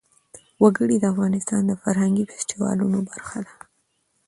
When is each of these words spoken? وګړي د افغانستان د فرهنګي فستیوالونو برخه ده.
وګړي 0.63 0.97
د 0.99 1.05
افغانستان 1.13 1.61
د 1.67 1.71
فرهنګي 1.83 2.23
فستیوالونو 2.31 2.99
برخه 3.09 3.39
ده. 3.45 3.53